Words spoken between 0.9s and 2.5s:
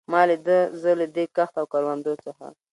له دې کښت او کروندو څخه.